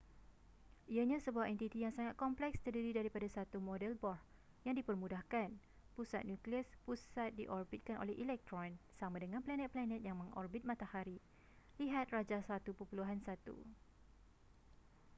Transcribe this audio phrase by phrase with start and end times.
[0.95, 4.17] ianya sebuah entiti yang sangat kompleks terdiri daripada satu model bohr
[4.65, 5.49] yang dipermudahkan
[5.95, 11.17] pusat nukleus pusat diorbitkan oleh elektron sama dengan planet-planet yang mengorbit matahari
[11.81, 12.65] lihat rajah 1.1